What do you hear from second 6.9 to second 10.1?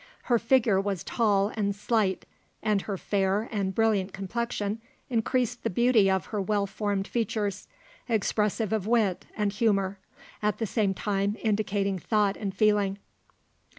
features, expressive of wit and humour,